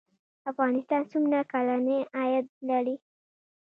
[0.51, 2.95] افغانستان څومره کلنی عاید لري؟